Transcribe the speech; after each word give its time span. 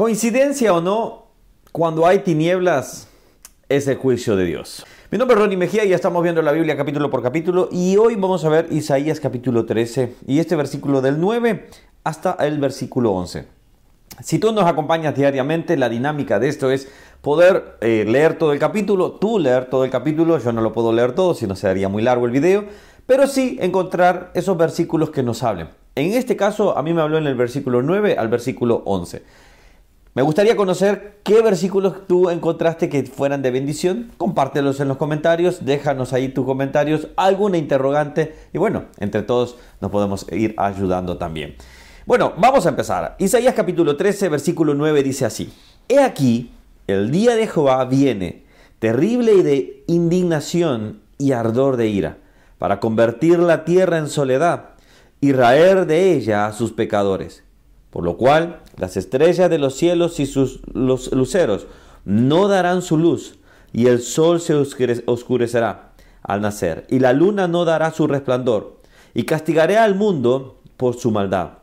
Coincidencia 0.00 0.72
o 0.72 0.80
no, 0.80 1.26
cuando 1.72 2.06
hay 2.06 2.20
tinieblas 2.20 3.06
es 3.68 3.86
el 3.86 3.98
juicio 3.98 4.34
de 4.34 4.46
Dios. 4.46 4.86
Mi 5.10 5.18
nombre 5.18 5.34
es 5.34 5.42
Ronnie 5.42 5.58
Mejía 5.58 5.84
y 5.84 5.90
ya 5.90 5.96
estamos 5.96 6.22
viendo 6.22 6.40
la 6.40 6.52
Biblia 6.52 6.74
capítulo 6.74 7.10
por 7.10 7.22
capítulo 7.22 7.68
y 7.70 7.98
hoy 7.98 8.14
vamos 8.14 8.42
a 8.46 8.48
ver 8.48 8.68
Isaías 8.70 9.20
capítulo 9.20 9.66
13 9.66 10.14
y 10.26 10.38
este 10.38 10.56
versículo 10.56 11.02
del 11.02 11.20
9 11.20 11.68
hasta 12.02 12.32
el 12.40 12.58
versículo 12.58 13.12
11. 13.12 13.44
Si 14.22 14.38
tú 14.38 14.52
nos 14.52 14.64
acompañas 14.64 15.14
diariamente, 15.14 15.76
la 15.76 15.90
dinámica 15.90 16.38
de 16.38 16.48
esto 16.48 16.70
es 16.70 16.88
poder 17.20 17.76
eh, 17.82 18.06
leer 18.08 18.38
todo 18.38 18.54
el 18.54 18.58
capítulo, 18.58 19.12
tú 19.12 19.38
leer 19.38 19.66
todo 19.66 19.84
el 19.84 19.90
capítulo, 19.90 20.38
yo 20.38 20.50
no 20.52 20.62
lo 20.62 20.72
puedo 20.72 20.94
leer 20.94 21.12
todo, 21.12 21.34
si 21.34 21.46
no 21.46 21.56
se 21.56 21.68
haría 21.68 21.90
muy 21.90 22.02
largo 22.02 22.24
el 22.24 22.32
video, 22.32 22.64
pero 23.04 23.26
sí 23.26 23.58
encontrar 23.60 24.30
esos 24.32 24.56
versículos 24.56 25.10
que 25.10 25.22
nos 25.22 25.42
hablen. 25.42 25.68
En 25.94 26.14
este 26.14 26.36
caso, 26.36 26.78
a 26.78 26.82
mí 26.82 26.94
me 26.94 27.02
habló 27.02 27.18
en 27.18 27.26
el 27.26 27.34
versículo 27.34 27.82
9 27.82 28.16
al 28.16 28.28
versículo 28.28 28.82
11. 28.86 29.49
Me 30.12 30.22
gustaría 30.22 30.56
conocer 30.56 31.20
qué 31.22 31.40
versículos 31.40 32.08
tú 32.08 32.30
encontraste 32.30 32.88
que 32.88 33.04
fueran 33.04 33.42
de 33.42 33.52
bendición. 33.52 34.10
Compártelos 34.16 34.80
en 34.80 34.88
los 34.88 34.96
comentarios, 34.96 35.64
déjanos 35.64 36.12
ahí 36.12 36.30
tus 36.30 36.44
comentarios, 36.44 37.06
alguna 37.14 37.58
interrogante 37.58 38.34
y 38.52 38.58
bueno, 38.58 38.86
entre 38.98 39.22
todos 39.22 39.56
nos 39.80 39.92
podemos 39.92 40.26
ir 40.32 40.56
ayudando 40.58 41.16
también. 41.16 41.54
Bueno, 42.06 42.32
vamos 42.38 42.66
a 42.66 42.70
empezar. 42.70 43.14
Isaías 43.20 43.54
capítulo 43.54 43.96
13, 43.96 44.30
versículo 44.30 44.74
9 44.74 45.04
dice 45.04 45.26
así. 45.26 45.52
He 45.88 46.00
aquí, 46.00 46.50
el 46.88 47.12
día 47.12 47.36
de 47.36 47.46
Jehová 47.46 47.84
viene, 47.84 48.42
terrible 48.80 49.34
y 49.34 49.42
de 49.42 49.84
indignación 49.86 51.02
y 51.18 51.30
ardor 51.30 51.76
de 51.76 51.86
ira, 51.86 52.18
para 52.58 52.80
convertir 52.80 53.38
la 53.38 53.64
tierra 53.64 53.98
en 53.98 54.08
soledad 54.08 54.70
y 55.20 55.30
raer 55.30 55.86
de 55.86 56.14
ella 56.14 56.46
a 56.46 56.52
sus 56.52 56.72
pecadores 56.72 57.44
por 57.90 58.04
lo 58.04 58.16
cual 58.16 58.60
las 58.80 58.96
estrellas 58.96 59.50
de 59.50 59.58
los 59.58 59.74
cielos 59.74 60.20
y 60.20 60.26
sus 60.26 60.62
los 60.72 61.12
luceros 61.12 61.66
no 62.06 62.48
darán 62.48 62.80
su 62.80 62.96
luz, 62.96 63.38
y 63.74 63.88
el 63.88 64.00
sol 64.00 64.40
se 64.40 64.54
oscurecerá 64.54 65.92
al 66.22 66.40
nacer, 66.40 66.86
y 66.88 66.98
la 66.98 67.12
luna 67.12 67.46
no 67.46 67.66
dará 67.66 67.92
su 67.92 68.06
resplandor. 68.06 68.80
Y 69.12 69.24
castigaré 69.24 69.76
al 69.76 69.96
mundo 69.96 70.62
por 70.78 70.96
su 70.96 71.10
maldad, 71.10 71.58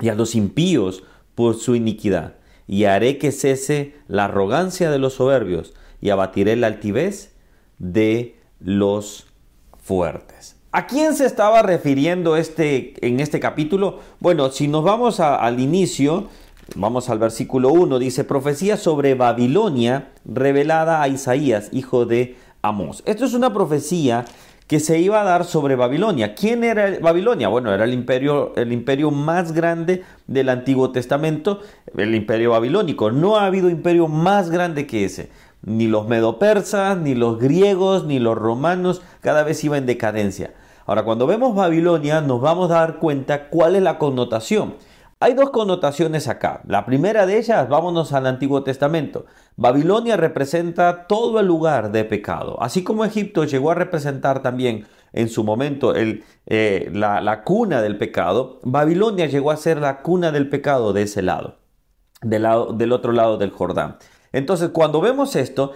y 0.00 0.08
a 0.08 0.14
los 0.14 0.36
impíos 0.36 1.02
por 1.34 1.56
su 1.56 1.74
iniquidad, 1.74 2.36
y 2.68 2.84
haré 2.84 3.18
que 3.18 3.32
cese 3.32 3.96
la 4.06 4.26
arrogancia 4.26 4.88
de 4.92 5.00
los 5.00 5.14
soberbios, 5.14 5.74
y 6.00 6.10
abatiré 6.10 6.54
la 6.54 6.68
altivez 6.68 7.32
de 7.78 8.38
los 8.60 9.26
fuertes. 9.82 10.56
¿A 10.70 10.86
quién 10.86 11.14
se 11.14 11.26
estaba 11.26 11.62
refiriendo 11.62 12.36
este, 12.36 12.94
en 13.06 13.18
este 13.18 13.40
capítulo? 13.40 13.98
Bueno, 14.20 14.50
si 14.50 14.68
nos 14.68 14.84
vamos 14.84 15.20
al 15.20 15.60
inicio, 15.60 16.28
vamos 16.74 17.08
al 17.08 17.18
versículo 17.18 17.70
1, 17.70 17.98
dice, 17.98 18.24
profecía 18.24 18.76
sobre 18.76 19.14
Babilonia 19.14 20.12
revelada 20.24 21.02
a 21.02 21.08
Isaías, 21.08 21.68
hijo 21.72 22.06
de 22.06 22.36
Amós. 22.62 23.02
Esto 23.06 23.24
es 23.24 23.34
una 23.34 23.52
profecía 23.52 24.24
que 24.66 24.80
se 24.80 25.00
iba 25.00 25.20
a 25.20 25.24
dar 25.24 25.44
sobre 25.44 25.76
Babilonia. 25.76 26.34
¿Quién 26.34 26.64
era 26.64 26.98
Babilonia? 27.00 27.48
Bueno, 27.48 27.74
era 27.74 27.84
el 27.84 27.92
imperio, 27.92 28.54
el 28.56 28.72
imperio 28.72 29.10
más 29.10 29.52
grande 29.52 30.02
del 30.26 30.48
Antiguo 30.48 30.92
Testamento, 30.92 31.60
el 31.96 32.14
imperio 32.14 32.52
babilónico. 32.52 33.10
No 33.10 33.36
ha 33.36 33.46
habido 33.46 33.68
imperio 33.68 34.08
más 34.08 34.50
grande 34.50 34.86
que 34.86 35.04
ese 35.04 35.30
ni 35.62 35.86
los 35.86 36.08
medopersas, 36.08 36.98
ni 36.98 37.14
los 37.14 37.38
griegos, 37.38 38.04
ni 38.04 38.18
los 38.18 38.36
romanos, 38.36 39.02
cada 39.20 39.44
vez 39.44 39.62
iba 39.64 39.78
en 39.78 39.86
decadencia. 39.86 40.52
Ahora, 40.86 41.04
cuando 41.04 41.26
vemos 41.26 41.54
Babilonia, 41.54 42.20
nos 42.20 42.40
vamos 42.40 42.70
a 42.70 42.74
dar 42.74 42.98
cuenta 42.98 43.48
cuál 43.48 43.76
es 43.76 43.82
la 43.82 43.98
connotación. 43.98 44.74
Hay 45.22 45.34
dos 45.34 45.50
connotaciones 45.50 46.26
acá. 46.26 46.62
La 46.66 46.84
primera 46.84 47.26
de 47.26 47.38
ellas, 47.38 47.68
vámonos 47.68 48.12
al 48.12 48.26
Antiguo 48.26 48.64
Testamento. 48.64 49.24
Babilonia 49.54 50.16
representa 50.16 51.06
todo 51.06 51.38
el 51.38 51.46
lugar 51.46 51.92
de 51.92 52.02
pecado. 52.02 52.60
Así 52.60 52.82
como 52.82 53.04
Egipto 53.04 53.44
llegó 53.44 53.70
a 53.70 53.76
representar 53.76 54.42
también 54.42 54.84
en 55.12 55.28
su 55.28 55.44
momento 55.44 55.94
eh, 55.94 56.90
la, 56.92 57.44
cuna 57.44 57.80
del 57.82 57.98
pecado, 57.98 58.58
Babilonia 58.64 59.26
llegó 59.26 59.52
a 59.52 59.56
ser 59.56 59.78
la 59.78 60.02
cuna 60.02 60.32
del 60.32 60.48
pecado 60.48 60.92
de 60.92 61.02
ese 61.02 61.22
lado, 61.22 61.58
del, 62.20 62.42
lado, 62.42 62.72
del 62.72 62.90
otro 62.90 63.12
lado 63.12 63.38
del 63.38 63.52
Jordán. 63.52 63.98
Entonces, 64.32 64.70
cuando 64.70 65.00
vemos 65.00 65.36
esto, 65.36 65.70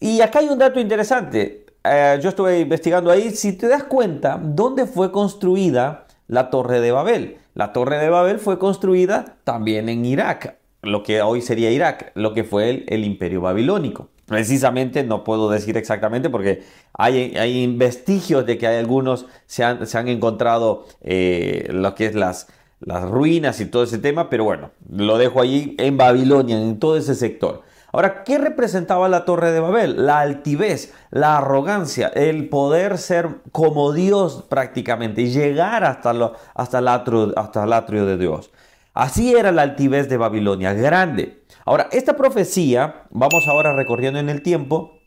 y 0.00 0.20
acá 0.20 0.40
hay 0.40 0.48
un 0.48 0.58
dato 0.58 0.80
interesante, 0.80 1.64
eh, 1.84 2.18
yo 2.20 2.30
estuve 2.30 2.58
investigando 2.58 3.12
ahí, 3.12 3.30
si 3.30 3.52
te 3.52 3.68
das 3.68 3.84
cuenta, 3.84 4.36
¿dónde 4.42 4.86
fue 4.86 5.12
construida 5.12 6.06
la 6.30 6.48
Torre 6.48 6.80
de 6.80 6.92
Babel? 6.92 7.38
La 7.54 7.72
Torre 7.72 7.98
de 7.98 8.08
Babel 8.08 8.38
fue 8.38 8.58
construida 8.58 9.36
también 9.42 9.88
en 9.88 10.04
Irak, 10.04 10.58
lo 10.80 11.02
que 11.02 11.22
hoy 11.22 11.42
sería 11.42 11.72
Irak, 11.72 12.12
lo 12.14 12.32
que 12.32 12.44
fue 12.44 12.84
el, 12.86 13.04
imperio 13.04 13.40
babilónico. 13.40 14.08
Precisamente 14.26 15.02
no 15.02 15.24
puedo 15.24 15.50
decir 15.50 15.76
exactamente 15.76 16.30
porque 16.30 16.62
hay, 16.92 17.36
hay 17.36 17.66
vestigios 17.76 18.46
de 18.46 18.58
que 18.58 18.68
hay 18.68 18.78
algunos 18.78 19.26
se 19.46 19.64
han, 19.64 19.88
se 19.88 19.98
han 19.98 20.06
encontrado 20.06 20.86
eh, 21.02 21.66
lo 21.70 21.96
que 21.96 22.06
es 22.06 22.14
las, 22.14 22.46
las 22.78 23.10
ruinas 23.10 23.60
y 23.60 23.66
todo 23.66 23.82
ese 23.82 23.98
tema, 23.98 24.30
pero 24.30 24.44
bueno, 24.44 24.70
lo 24.88 25.18
dejo 25.18 25.40
allí 25.40 25.74
en 25.78 25.96
Babilonia, 25.96 26.62
en 26.62 26.78
todo 26.78 26.96
ese 26.96 27.16
sector. 27.16 27.62
Ahora, 27.92 28.22
¿qué 28.24 28.38
representaba 28.38 29.08
la 29.08 29.24
Torre 29.24 29.50
de 29.50 29.60
Babel? 29.60 30.06
La 30.06 30.20
altivez, 30.20 30.94
la 31.10 31.38
arrogancia, 31.38 32.08
el 32.08 32.48
poder 32.48 32.98
ser 32.98 33.40
como 33.50 33.92
Dios 33.92 34.44
prácticamente 34.48 35.26
llegar 35.26 35.84
hasta, 35.84 36.12
hasta, 36.54 36.78
el 36.78 36.88
atrio, 36.88 37.32
hasta 37.36 37.64
el 37.64 37.72
atrio 37.72 38.06
de 38.06 38.16
Dios. 38.16 38.52
Así 38.94 39.34
era 39.34 39.50
la 39.50 39.62
altivez 39.62 40.08
de 40.08 40.16
Babilonia, 40.16 40.72
grande. 40.72 41.42
Ahora, 41.64 41.88
esta 41.92 42.16
profecía, 42.16 43.06
vamos 43.10 43.46
ahora 43.48 43.74
recorriendo 43.74 44.20
en 44.20 44.28
el 44.28 44.42
tiempo, 44.42 44.99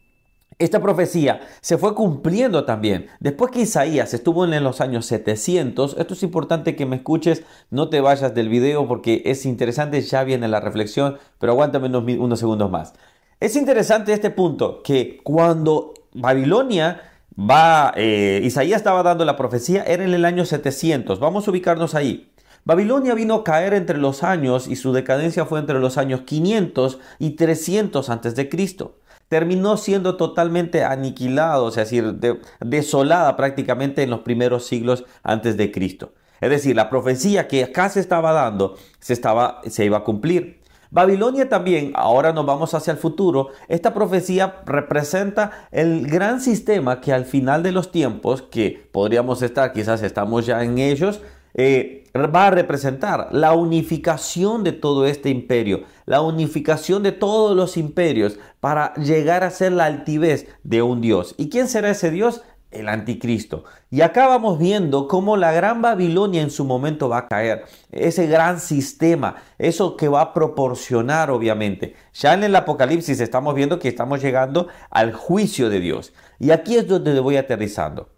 esta 0.60 0.82
profecía 0.82 1.42
se 1.62 1.78
fue 1.78 1.96
cumpliendo 1.96 2.66
también. 2.66 3.08
Después 3.20 3.52
que 3.52 3.62
Isaías 3.62 4.14
estuvo 4.14 4.46
en 4.46 4.64
los 4.64 4.82
años 4.82 5.06
700, 5.06 5.96
esto 5.98 6.14
es 6.14 6.24
importante 6.24 6.76
que 6.76 6.86
me 6.86 6.98
escuches, 6.98 7.44
no 7.70 7.90
te 7.90 8.02
vayas 8.02 8.34
del 8.36 8.50
video 8.50 8.88
porque 8.88 9.22
es 9.26 9.46
interesante, 9.46 10.02
ya 10.02 10.24
viene 10.24 10.48
la 10.48 10.60
reflexión, 10.60 11.18
pero 11.40 11.54
aguántame 11.54 11.88
unos, 11.88 12.40
segundos 12.40 12.70
más. 12.70 12.94
Es 13.40 13.56
interesante 13.56 14.14
este 14.14 14.30
punto, 14.30 14.82
que 14.84 15.20
cuando 15.24 15.94
Babilonia 16.14 17.02
va, 17.38 17.94
eh, 17.96 18.42
Isaías 18.44 18.78
estaba 18.78 19.04
dando 19.04 19.26
la 19.26 19.36
profecía, 19.36 19.84
era 19.84 20.04
en 20.04 20.14
el 20.14 20.26
año 20.26 20.46
700, 20.46 21.20
vamos 21.20 21.48
a 21.48 21.52
ubicarnos 21.52 21.96
ahí. 21.96 22.30
Babilonia 22.66 23.14
vino 23.14 23.34
a 23.36 23.44
caer 23.44 23.74
entre 23.74 23.98
los 23.98 24.24
años 24.24 24.70
y 24.70 24.78
su 24.78 24.94
decadencia 24.94 25.44
fue 25.44 25.60
entre 25.60 25.80
los 25.80 25.98
años 25.98 26.22
500 26.22 26.98
y 27.20 27.32
300 27.32 28.10
antes 28.10 28.36
de 28.36 28.48
Cristo 28.48 28.96
terminó 29.28 29.78
siendo 29.78 30.16
totalmente 30.18 30.84
aniquilado, 30.84 31.70
es 31.70 31.76
decir, 31.76 32.20
desolada 32.60 33.36
prácticamente 33.36 34.04
en 34.04 34.10
los 34.10 34.22
primeros 34.22 34.66
siglos 34.66 35.06
antes 35.24 35.58
de 35.58 35.72
Cristo. 35.72 36.14
Es 36.42 36.50
decir, 36.50 36.76
la 36.76 36.90
profecía 36.90 37.48
que 37.48 37.64
acá 37.64 37.90
se 37.90 38.00
estaba 38.00 38.34
dando 38.34 38.76
se, 39.00 39.14
estaba, 39.14 39.62
se 39.66 39.86
iba 39.86 40.00
a 40.00 40.04
cumplir. 40.04 40.62
Babilonia 40.92 41.50
también, 41.50 41.92
ahora 41.96 42.34
nos 42.34 42.46
vamos 42.46 42.76
hacia 42.76 42.92
el 42.92 43.00
futuro, 43.00 43.50
esta 43.68 43.96
profecía 43.96 44.62
representa 44.66 45.68
el 45.72 46.06
gran 46.06 46.40
sistema 46.40 47.02
que 47.02 47.12
al 47.12 47.26
final 47.26 47.64
de 47.64 47.72
los 47.72 47.92
tiempos, 47.92 48.44
que 48.44 48.88
podríamos 48.92 49.42
estar, 49.42 49.74
quizás 49.74 50.04
estamos 50.04 50.46
ya 50.46 50.64
en 50.64 50.78
ellos, 50.78 51.22
eh, 51.54 52.04
va 52.16 52.48
a 52.48 52.52
representar 52.52 53.30
la 53.32 53.54
unificación 53.54 54.64
de 54.64 54.72
todo 54.72 55.06
este 55.06 55.30
imperio, 55.30 55.84
la 56.06 56.22
unificación 56.22 57.04
de 57.04 57.12
todos 57.12 57.56
los 57.56 57.78
imperios 57.78 58.38
para 58.60 58.94
llegar 58.96 59.44
a 59.44 59.50
ser 59.50 59.72
la 59.72 59.86
altivez 59.86 60.48
de 60.64 60.82
un 60.82 61.02
Dios. 61.02 61.36
¿Y 61.38 61.50
quién 61.50 61.68
será 61.68 61.90
ese 61.90 62.12
Dios? 62.12 62.44
El 62.70 62.90
anticristo. 62.90 63.66
Y 63.92 64.02
acá 64.02 64.28
vamos 64.28 64.58
viendo 64.58 65.08
cómo 65.08 65.38
la 65.38 65.52
gran 65.52 65.84
Babilonia 65.84 66.42
en 66.42 66.50
su 66.50 66.66
momento 66.66 67.08
va 67.08 67.20
a 67.20 67.28
caer. 67.28 67.66
Ese 67.92 68.26
gran 68.26 68.60
sistema, 68.60 69.36
eso 69.60 69.96
que 69.96 70.08
va 70.08 70.22
a 70.22 70.34
proporcionar 70.34 71.30
obviamente. 71.30 71.96
Ya 72.14 72.34
en 72.34 72.44
el 72.44 72.56
Apocalipsis 72.56 73.20
estamos 73.20 73.54
viendo 73.54 73.78
que 73.78 73.90
estamos 73.90 74.24
llegando 74.24 74.70
al 74.90 75.14
juicio 75.14 75.70
de 75.70 75.80
Dios. 75.80 76.14
Y 76.40 76.50
aquí 76.50 76.76
es 76.76 76.88
donde 76.88 77.20
voy 77.20 77.38
aterrizando. 77.38 78.10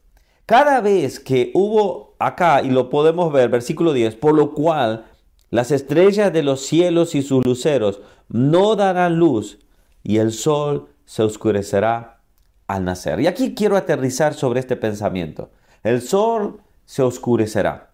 Cada 0.46 0.80
vez 0.80 1.20
que 1.20 1.52
hubo 1.56 2.15
acá, 2.20 2.62
y 2.62 2.70
lo 2.70 2.90
podemos 2.90 3.32
ver, 3.32 3.50
versículo 3.50 3.94
10, 3.94 4.16
por 4.16 4.36
lo 4.36 4.54
cual 4.54 5.06
las 5.50 5.72
estrellas 5.72 6.34
de 6.34 6.44
los 6.44 6.62
cielos 6.62 7.16
y 7.16 7.22
sus 7.22 7.46
luceros 7.46 8.02
no 8.30 8.76
darán 8.76 9.18
luz, 9.18 9.60
y 10.04 10.18
el 10.18 10.32
sol 10.32 10.88
se 11.06 11.24
oscurecerá 11.24 12.22
al 12.68 12.84
nacer. 12.84 13.20
Y 13.20 13.28
aquí 13.28 13.56
quiero 13.56 13.78
aterrizar 13.78 14.34
sobre 14.34 14.60
este 14.60 14.76
pensamiento. 14.76 15.52
El 15.84 16.02
sol 16.02 16.62
se 16.86 17.04
oscurecerá. 17.04 17.92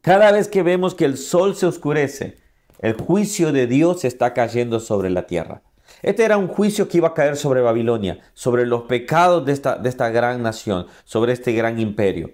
Cada 0.00 0.32
vez 0.32 0.48
que 0.48 0.62
vemos 0.62 0.94
que 0.94 1.04
el 1.04 1.16
sol 1.16 1.56
se 1.56 1.66
oscurece, 1.66 2.38
el 2.78 2.94
juicio 2.94 3.52
de 3.52 3.66
Dios 3.66 4.04
está 4.04 4.32
cayendo 4.32 4.80
sobre 4.80 5.10
la 5.10 5.26
tierra. 5.26 5.62
Este 6.02 6.24
era 6.24 6.36
un 6.36 6.48
juicio 6.48 6.88
que 6.88 6.98
iba 6.98 7.08
a 7.08 7.14
caer 7.14 7.36
sobre 7.36 7.60
Babilonia, 7.60 8.20
sobre 8.34 8.66
los 8.66 8.82
pecados 8.82 9.44
de 9.44 9.52
esta, 9.52 9.76
de 9.76 9.88
esta 9.88 10.10
gran 10.10 10.42
nación, 10.42 10.86
sobre 11.04 11.32
este 11.32 11.52
gran 11.52 11.80
imperio. 11.80 12.32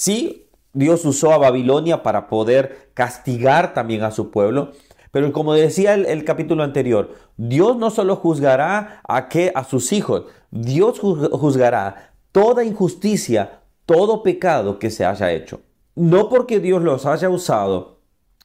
Sí, 0.00 0.48
Dios 0.74 1.04
usó 1.04 1.32
a 1.32 1.38
Babilonia 1.38 2.04
para 2.04 2.28
poder 2.28 2.92
castigar 2.94 3.74
también 3.74 4.04
a 4.04 4.12
su 4.12 4.30
pueblo, 4.30 4.70
Pero 5.10 5.32
como 5.32 5.54
decía 5.54 5.94
el, 5.94 6.24
capítulo 6.24 6.62
anterior, 6.62 7.16
Dios 7.36 7.76
no 7.76 7.90
solo 7.90 8.14
juzgará 8.14 9.00
a, 9.08 9.28
qué, 9.28 9.50
a 9.56 9.64
sus 9.64 9.92
hijos, 9.92 10.26
Dios 10.52 11.00
juzgará 11.00 12.12
toda 12.30 12.62
injusticia, 12.62 13.62
todo 13.86 14.22
pecado 14.22 14.78
que 14.78 14.90
se 14.90 15.04
haya 15.04 15.32
hecho. 15.32 15.62
No 15.96 16.28
porque 16.28 16.60
Dios 16.60 16.80
los 16.80 17.04
haya 17.04 17.28
usado, 17.28 17.98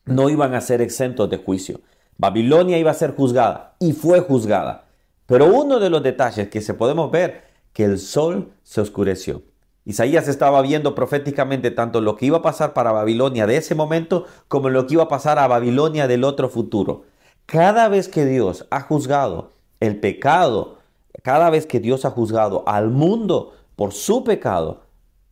no 0.05 0.31
iban 0.31 0.55
a 0.55 0.61
ser 0.61 0.81
exentos 0.81 1.29
de 1.29 1.37
juicio. 1.37 1.81
Babilonia 2.17 2.79
iba 2.79 2.89
a 2.89 2.95
ser 2.95 3.15
juzgada 3.15 3.75
y 3.79 3.93
fue 3.93 4.21
juzgada. 4.21 4.85
Pero 5.27 5.53
uno 5.53 5.79
de 5.79 5.91
los 5.91 6.01
detalles 6.01 6.49
que 6.49 6.61
se 6.61 6.73
podemos 6.73 7.11
ver, 7.11 7.43
que 7.73 7.83
el 7.83 7.99
sol 7.99 8.53
se 8.63 8.81
oscureció. 8.81 9.43
Isaías 9.85 10.27
estaba 10.27 10.61
viendo 10.61 10.95
proféticamente 10.95 11.71
tanto 11.71 11.99
lo 11.99 12.15
que 12.15 12.25
iba 12.25 12.37
a 12.37 12.41
pasar 12.41 12.73
para 12.73 12.91
Babilonia 12.91 13.45
de 13.47 13.57
ese 13.57 13.75
momento 13.75 14.25
como 14.47 14.69
lo 14.69 14.87
que 14.87 14.93
iba 14.93 15.03
a 15.03 15.09
pasar 15.09 15.39
a 15.39 15.47
Babilonia 15.47 16.07
del 16.07 16.23
otro 16.23 16.47
futuro. 16.49 17.03
Cada 17.45 17.89
vez 17.89 18.07
que 18.07 18.25
Dios 18.25 18.65
ha 18.71 18.81
juzgado 18.81 19.51
el 19.81 19.99
pecado, 19.99 20.77
cada 21.21 21.49
vez 21.49 21.65
que 21.65 21.81
Dios 21.81 22.05
ha 22.05 22.11
juzgado 22.11 22.63
al 22.65 22.89
mundo 22.89 23.53
por 23.75 23.91
su 23.91 24.23
pecado, 24.23 24.83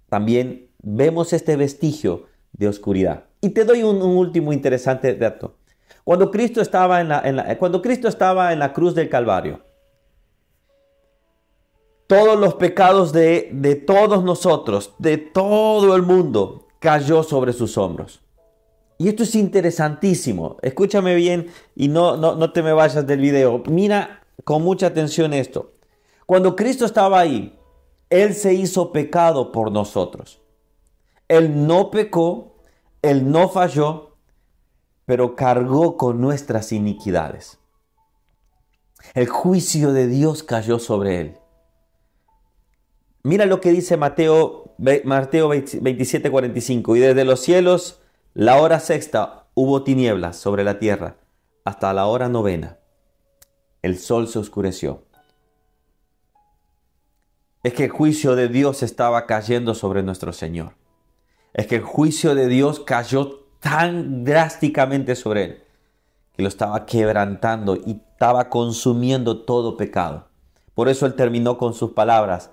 también 0.10 0.68
vemos 0.84 1.32
este 1.32 1.56
vestigio 1.56 2.26
de 2.52 2.68
oscuridad. 2.68 3.26
Y 3.40 3.52
te 3.52 3.64
doy 3.64 3.84
un, 3.84 4.02
último 4.02 4.52
interesante 4.52 5.16
dato. 5.16 5.56
Cuando 6.04 6.30
Cristo, 6.30 6.62
estaba 6.62 7.00
en 7.00 7.08
la, 7.08 7.58
cuando 7.58 7.82
Cristo 7.82 8.08
estaba 8.08 8.52
en 8.52 8.60
la 8.60 8.74
cruz 8.74 8.94
del 8.94 9.08
Calvario, 9.08 9.62
todos 12.12 12.38
los 12.38 12.56
pecados 12.56 13.14
de, 13.14 13.52
de 13.54 13.76
todos 13.76 14.22
nosotros, 14.26 14.94
de 14.98 15.16
todo 15.16 15.96
el 15.96 16.02
mundo, 16.02 16.68
cayó 16.80 17.24
sobre 17.24 17.54
sus 17.54 17.78
hombros. 17.78 18.20
Y 18.98 19.08
esto 19.08 19.24
es 19.24 19.34
interesantísimo. 19.34 20.58
Escúchame 20.62 21.16
bien 21.16 21.48
y 21.74 21.88
no, 21.88 22.18
no, 22.18 22.36
no 22.36 22.52
te 22.52 22.64
me 22.64 22.74
vayas 22.74 23.08
del 23.08 23.22
video. 23.22 23.64
Mira 23.66 24.24
con 24.44 24.62
mucha 24.62 24.88
atención 24.88 25.32
esto. 25.34 25.72
Cuando 26.26 26.58
Cristo 26.58 26.84
estaba 26.84 27.18
ahí, 27.18 27.58
Él 28.10 28.34
se 28.34 28.56
hizo 28.56 28.92
pecado 28.92 29.54
por 29.54 29.72
nosotros. 29.72 30.42
Él 31.30 31.66
no 31.66 31.92
pecó, 31.92 32.58
Él 33.02 33.32
no 33.32 33.48
falló, 33.48 34.18
pero 35.06 35.38
cargó 35.38 35.96
con 35.96 36.20
nuestras 36.20 36.74
iniquidades. 36.74 37.58
El 39.14 39.30
juicio 39.30 39.94
de 39.94 40.08
Dios 40.08 40.44
cayó 40.44 40.78
sobre 40.78 41.22
Él. 41.22 41.41
Mira 43.24 43.46
lo 43.46 43.62
que 43.62 43.72
dice 43.72 43.98
Mateo, 43.98 44.74
Mateo 45.04 45.50
27, 45.50 46.32
45. 46.32 46.96
Y 46.96 47.00
desde 47.00 47.26
los 47.26 47.40
cielos, 47.42 48.00
la 48.34 48.60
hora 48.60 48.80
sexta, 48.80 49.46
hubo 49.54 49.84
tinieblas 49.84 50.38
sobre 50.38 50.64
la 50.64 50.80
tierra, 50.80 51.18
hasta 51.64 51.94
la 51.94 52.08
hora 52.08 52.30
novena. 52.30 52.78
El 53.82 53.98
sol 53.98 54.28
se 54.28 54.40
oscureció. 54.40 55.04
Es 57.64 57.74
que 57.74 57.86
el 57.86 57.92
juicio 57.92 58.36
de 58.36 58.48
Dios 58.48 58.82
estaba 58.82 59.28
cayendo 59.28 59.76
sobre 59.76 60.02
nuestro 60.02 60.34
Señor. 60.34 60.74
Es 61.54 61.68
que 61.68 61.76
el 61.76 61.84
juicio 61.84 62.34
de 62.34 62.48
Dios 62.48 62.80
cayó 62.80 63.42
tan 63.60 64.24
drásticamente 64.24 65.16
sobre 65.16 65.44
él 65.44 65.64
que 66.36 66.42
lo 66.42 66.48
estaba 66.48 66.86
quebrantando 66.86 67.76
y 67.76 68.02
estaba 68.14 68.50
consumiendo 68.50 69.42
todo 69.42 69.78
pecado. 69.78 70.28
Por 70.74 70.90
eso 70.90 71.06
él 71.06 71.14
terminó 71.14 71.58
con 71.58 71.74
sus 71.74 71.92
palabras, 71.92 72.52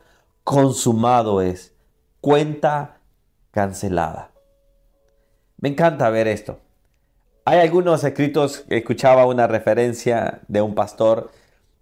consumado 0.49 1.43
es, 1.43 1.75
cuenta 2.23 3.03
cancelada. 3.51 4.31
Me 5.59 5.69
encanta 5.69 6.09
ver 6.09 6.27
esto. 6.27 6.59
Hay 7.45 7.59
algunos 7.59 8.03
escritos, 8.03 8.65
escuchaba 8.71 9.27
una 9.27 9.47
referencia 9.47 10.41
de 10.49 10.63
un 10.63 10.75
pastor, 10.75 11.31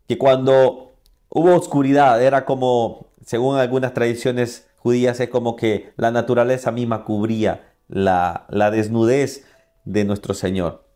que 0.09 0.19
cuando 0.19 0.95
hubo 1.29 1.55
oscuridad 1.55 2.21
era 2.21 2.45
como, 2.45 3.07
según 3.25 3.57
algunas 3.57 3.95
tradiciones 3.95 4.67
judías, 4.79 5.21
es 5.21 5.29
como 5.29 5.55
que 5.55 5.93
la 5.97 6.11
naturaleza 6.11 6.73
misma 6.73 7.05
cubría 7.05 7.73
la, 7.87 8.47
la 8.49 8.73
desnudez 8.73 9.45
de 9.85 10.05
nuestro 10.05 10.35
Señor. 10.35 10.89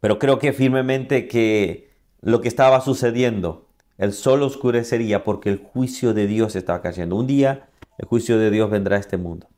Pero 0.00 0.18
creo 0.18 0.38
que 0.38 0.54
firmemente 0.54 1.28
que 1.28 1.90
lo 2.22 2.40
que 2.40 2.48
estaba 2.48 2.80
sucediendo 2.80 3.67
el 3.98 4.12
sol 4.12 4.42
oscurecería 4.42 5.24
porque 5.24 5.50
el 5.50 5.58
juicio 5.58 6.14
de 6.14 6.26
Dios 6.26 6.56
estaba 6.56 6.80
cayendo. 6.80 7.16
Un 7.16 7.26
día 7.26 7.68
el 7.98 8.06
juicio 8.06 8.38
de 8.38 8.50
Dios 8.50 8.70
vendrá 8.70 8.96
a 8.96 9.00
este 9.00 9.16
mundo. 9.16 9.48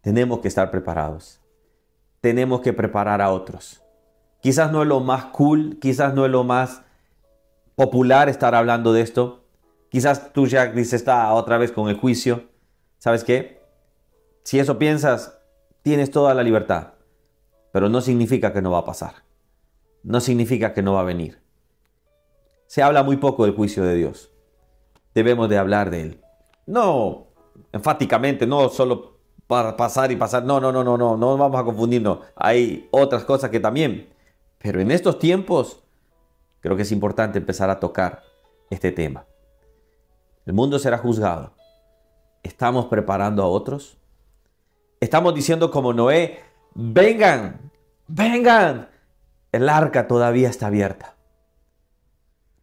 Tenemos 0.00 0.40
que 0.40 0.48
estar 0.48 0.70
preparados. 0.70 1.40
Tenemos 2.22 2.62
que 2.62 2.72
preparar 2.72 3.20
a 3.20 3.30
otros. 3.30 3.82
Quizás 4.40 4.72
no 4.72 4.82
es 4.82 4.88
lo 4.88 5.00
más 5.00 5.26
cool, 5.26 5.78
quizás 5.80 6.14
no 6.14 6.24
es 6.24 6.30
lo 6.30 6.44
más 6.44 6.82
popular 7.74 8.28
estar 8.30 8.54
hablando 8.54 8.92
de 8.94 9.02
esto. 9.02 9.44
Quizás 9.90 10.32
tú 10.32 10.46
ya 10.46 10.66
dices, 10.66 10.94
está 10.94 11.32
otra 11.32 11.58
vez 11.58 11.72
con 11.72 11.88
el 11.88 11.96
juicio. 11.96 12.48
¿Sabes 12.98 13.22
qué? 13.22 13.60
Si 14.44 14.58
eso 14.58 14.78
piensas, 14.78 15.38
tienes 15.82 16.10
toda 16.10 16.32
la 16.34 16.42
libertad. 16.42 16.94
Pero 17.72 17.90
no 17.90 18.00
significa 18.00 18.52
que 18.52 18.62
no 18.62 18.70
va 18.70 18.78
a 18.78 18.84
pasar. 18.84 19.24
No 20.02 20.20
significa 20.20 20.72
que 20.72 20.82
no 20.82 20.94
va 20.94 21.00
a 21.00 21.04
venir. 21.04 21.45
Se 22.66 22.82
habla 22.82 23.02
muy 23.02 23.16
poco 23.16 23.44
del 23.44 23.54
juicio 23.54 23.84
de 23.84 23.94
Dios. 23.94 24.30
Debemos 25.14 25.48
de 25.48 25.58
hablar 25.58 25.90
de 25.90 26.02
él. 26.02 26.20
No 26.66 27.26
enfáticamente, 27.72 28.46
no 28.46 28.68
solo 28.68 29.18
para 29.46 29.76
pasar 29.76 30.10
y 30.10 30.16
pasar. 30.16 30.44
No, 30.44 30.60
no, 30.60 30.72
no, 30.72 30.82
no, 30.82 30.96
no, 30.96 31.16
no 31.16 31.36
vamos 31.36 31.60
a 31.60 31.64
confundirnos. 31.64 32.20
Hay 32.34 32.88
otras 32.90 33.24
cosas 33.24 33.50
que 33.50 33.60
también. 33.60 34.08
Pero 34.58 34.80
en 34.80 34.90
estos 34.90 35.18
tiempos 35.18 35.82
creo 36.60 36.76
que 36.76 36.82
es 36.82 36.92
importante 36.92 37.38
empezar 37.38 37.70
a 37.70 37.78
tocar 37.78 38.22
este 38.70 38.92
tema. 38.92 39.26
El 40.44 40.54
mundo 40.54 40.78
será 40.78 40.98
juzgado. 40.98 41.52
¿Estamos 42.42 42.86
preparando 42.86 43.42
a 43.42 43.46
otros? 43.46 43.98
Estamos 45.00 45.34
diciendo 45.34 45.70
como 45.70 45.92
Noé, 45.92 46.40
vengan, 46.74 47.70
vengan. 48.06 48.88
El 49.52 49.68
arca 49.68 50.06
todavía 50.06 50.48
está 50.48 50.68
abierta. 50.68 51.15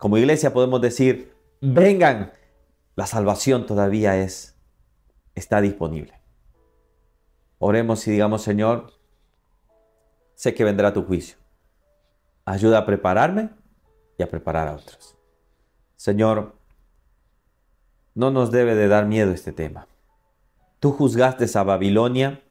Como 0.04 0.18
iglesia 0.18 0.52
podemos 0.52 0.82
decir, 0.82 1.34
vengan, 1.62 2.34
la 2.98 3.08
salvación 3.08 3.66
todavía 3.66 4.18
es, 4.18 4.60
está 5.34 5.62
disponible. 5.62 6.20
Oremos 7.58 8.06
y 8.06 8.12
digamos, 8.12 8.42
Señor, 8.42 8.92
sé 10.36 10.54
que 10.54 10.66
vendrá 10.66 10.92
tu 10.92 11.04
juicio. 11.04 11.38
Ayuda 12.44 12.80
a 12.80 12.86
prepararme 12.86 13.52
y 14.18 14.24
a 14.24 14.30
preparar 14.30 14.68
a 14.68 14.74
otros. 14.74 15.16
Señor, 15.96 16.58
no 18.14 18.30
nos 18.30 18.52
debe 18.52 18.76
de 18.76 18.90
dar 18.90 19.06
miedo 19.06 19.32
este 19.32 19.54
tema. 19.54 19.88
Tú 20.82 20.92
juzgaste 20.92 21.46
a 21.58 21.64
Babilonia 21.64 22.44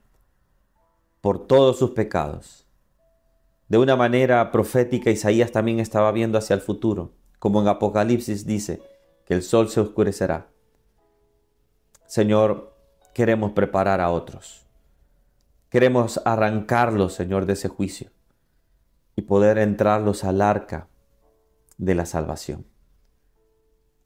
por 1.21 1.47
todos 1.47 1.79
sus 1.79 1.91
pecados. 1.91 2.67
De 3.69 3.77
una 3.77 3.95
manera 3.95 4.50
profética, 4.50 5.11
Isaías 5.11 5.53
también 5.53 5.81
estaba 5.81 6.12
viendo 6.12 6.38
hacia 6.38 6.55
el 6.55 6.62
futuro 6.62 7.12
como 7.43 7.61
en 7.61 7.67
Apocalipsis 7.67 8.47
dice, 8.47 8.81
que 9.25 9.35
el 9.35 9.43
sol 9.43 9.69
se 9.69 9.81
oscurecerá. 9.81 10.47
Señor, 12.07 12.73
queremos 13.15 13.51
preparar 13.51 14.01
a 14.01 14.13
otros. 14.13 14.69
Queremos 15.69 16.21
arrancarlos, 16.25 17.15
Señor, 17.15 17.47
de 17.47 17.55
ese 17.55 17.67
juicio 17.67 18.13
y 19.17 19.23
poder 19.23 19.59
entrarlos 19.59 20.23
al 20.23 20.41
arca 20.41 20.87
de 21.79 21.97
la 21.97 22.07
salvación. 22.07 22.65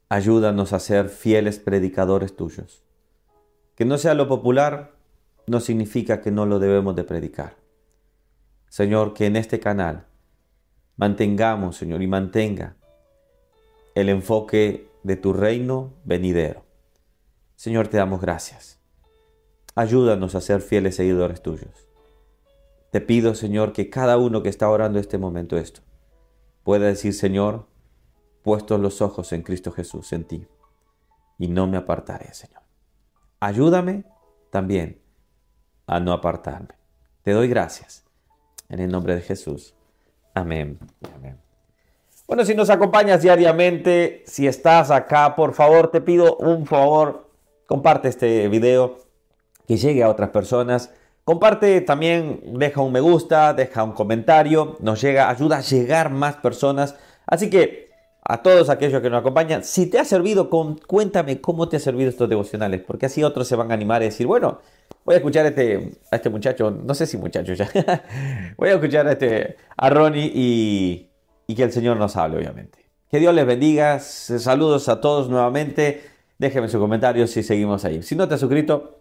Ayúdanos 0.09 0.73
a 0.73 0.79
ser 0.79 1.07
fieles 1.07 1.59
predicadores 1.59 2.35
tuyos. 2.35 2.83
Que 3.75 3.85
no 3.85 3.99
sea 3.99 4.15
lo 4.15 4.27
popular 4.27 4.95
no 5.45 5.59
significa 5.59 6.21
que 6.21 6.31
no 6.31 6.47
lo 6.47 6.57
debemos 6.57 6.95
de 6.95 7.03
predicar. 7.03 7.55
Señor, 8.67 9.13
que 9.13 9.27
en 9.27 9.35
este 9.35 9.59
canal 9.59 10.07
mantengamos, 10.95 11.77
Señor, 11.77 12.01
y 12.01 12.07
mantenga 12.07 12.76
el 13.97 14.09
enfoque 14.09 14.91
de 15.01 15.15
tu 15.15 15.33
reino 15.33 15.95
venidero. 16.05 16.63
Señor, 17.55 17.87
te 17.87 17.97
damos 17.97 18.21
gracias. 18.21 18.79
Ayúdanos 19.73 20.35
a 20.35 20.41
ser 20.41 20.61
fieles 20.61 20.97
seguidores 20.97 21.41
tuyos. 21.41 21.87
Te 22.91 23.01
pido, 23.01 23.33
Señor, 23.33 23.73
que 23.73 23.89
cada 23.89 24.17
uno 24.17 24.43
que 24.43 24.49
está 24.49 24.69
orando 24.69 24.99
este 24.99 25.17
momento 25.17 25.57
esto 25.57 25.81
pueda 26.61 26.85
decir, 26.85 27.11
Señor, 27.11 27.65
puestos 28.43 28.79
los 28.79 29.01
ojos 29.01 29.33
en 29.33 29.41
Cristo 29.41 29.71
Jesús, 29.71 30.13
en 30.13 30.25
ti, 30.25 30.47
y 31.39 31.47
no 31.47 31.65
me 31.65 31.77
apartaré, 31.77 32.31
Señor. 32.35 32.61
Ayúdame 33.39 34.05
también 34.51 35.01
a 35.87 35.99
no 35.99 36.13
apartarme. 36.13 36.75
Te 37.23 37.31
doy 37.31 37.47
gracias. 37.47 38.05
En 38.69 38.79
el 38.79 38.91
nombre 38.91 39.15
de 39.15 39.21
Jesús. 39.21 39.73
Amén. 40.35 40.77
Amén. 41.15 41.46
Bueno, 42.27 42.45
si 42.45 42.53
nos 42.53 42.69
acompañas 42.69 43.21
diariamente, 43.21 44.23
si 44.25 44.47
estás 44.47 44.91
acá, 44.91 45.35
por 45.35 45.53
favor, 45.53 45.89
te 45.89 46.01
pido 46.01 46.35
un 46.37 46.65
favor, 46.65 47.29
comparte 47.65 48.09
este 48.09 48.49
video, 48.49 48.97
que 49.65 49.77
llegue 49.77 50.03
a 50.03 50.09
otras 50.09 50.29
personas, 50.29 50.91
Comparte 51.27 51.81
también, 51.81 52.39
deja 52.57 52.79
un 52.79 52.93
me 52.93 53.01
gusta, 53.01 53.53
deja 53.53 53.83
un 53.83 53.91
comentario, 53.91 54.77
nos 54.79 55.01
llega, 55.01 55.29
ayuda 55.29 55.57
a 55.57 55.59
llegar 55.59 56.09
más 56.09 56.37
personas. 56.37 56.95
Así 57.25 57.49
que 57.49 57.89
a 58.23 58.41
todos 58.41 58.69
aquellos 58.69 59.01
que 59.01 59.09
nos 59.09 59.19
acompañan, 59.19 59.65
si 59.65 59.87
te 59.87 59.99
ha 59.99 60.05
servido, 60.05 60.49
cuéntame 60.49 61.41
cómo 61.41 61.67
te 61.67 61.75
ha 61.75 61.79
servido 61.81 62.09
estos 62.09 62.29
devocionales, 62.29 62.79
porque 62.79 63.07
así 63.07 63.25
otros 63.25 63.45
se 63.45 63.57
van 63.57 63.71
a 63.71 63.73
animar 63.73 64.01
a 64.01 64.05
decir, 64.05 64.25
bueno, 64.25 64.61
voy 65.03 65.15
a 65.15 65.17
escuchar 65.17 65.45
este, 65.47 65.97
a 66.09 66.15
este 66.15 66.29
muchacho, 66.29 66.71
no 66.71 66.93
sé 66.93 67.05
si 67.05 67.17
muchacho 67.17 67.53
ya, 67.55 67.69
voy 68.57 68.69
a 68.69 68.75
escuchar 68.75 69.05
a, 69.05 69.11
este, 69.11 69.57
a 69.75 69.89
Ronnie 69.89 70.31
y, 70.33 71.06
y 71.47 71.55
que 71.55 71.63
el 71.63 71.71
Señor 71.71 71.97
nos 71.97 72.15
hable, 72.17 72.37
obviamente. 72.37 72.85
Que 73.09 73.19
Dios 73.19 73.33
les 73.33 73.45
bendiga, 73.45 73.99
saludos 73.99 74.89
a 74.89 75.01
todos 75.01 75.29
nuevamente, 75.29 76.03
déjenme 76.37 76.67
su 76.67 76.77
comentario 76.77 77.25
si 77.25 77.41
seguimos 77.41 77.85
ahí. 77.85 78.03
Si 78.03 78.15
no 78.15 78.27
te 78.27 78.35
has 78.35 78.41
suscrito, 78.41 78.97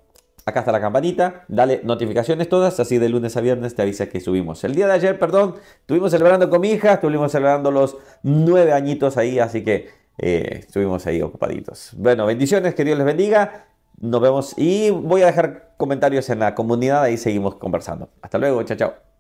Acá 0.49 0.61
está 0.61 0.71
la 0.71 0.81
campanita, 0.81 1.45
dale 1.49 1.81
notificaciones 1.83 2.49
todas, 2.49 2.79
así 2.79 2.99
de 2.99 3.09
lunes 3.09 3.37
a 3.37 3.41
viernes 3.41 3.75
te 3.75 3.83
avisa 3.83 4.07
que 4.07 4.21
subimos. 4.21 4.63
El 4.63 4.77
día 4.77 4.87
de 4.87 4.93
ayer, 4.93 5.19
perdón, 5.19 5.57
estuvimos 5.81 6.13
celebrando 6.13 6.49
con 6.49 6.61
mi 6.61 6.71
hija, 6.71 6.95
estuvimos 6.95 7.33
celebrando 7.33 7.73
los 7.73 7.97
nueve 8.23 8.73
añitos 8.73 9.17
ahí, 9.17 9.41
así 9.41 9.65
que 9.65 9.89
eh, 10.19 10.61
estuvimos 10.61 11.05
ahí 11.09 11.21
ocupaditos. 11.21 11.91
Bueno, 11.97 12.27
bendiciones, 12.27 12.77
que 12.77 12.85
Dios 12.85 12.97
les 12.97 13.07
bendiga, 13.07 13.67
nos 13.99 14.21
vemos 14.21 14.55
y 14.57 14.91
voy 14.91 15.23
a 15.23 15.27
dejar 15.27 15.75
comentarios 15.79 16.31
en 16.31 16.39
la 16.39 16.55
comunidad, 16.55 17.03
ahí 17.03 17.17
seguimos 17.17 17.57
conversando. 17.57 18.11
Hasta 18.23 18.39
luego, 18.39 18.63
chao, 18.63 18.77
chao. 18.77 19.16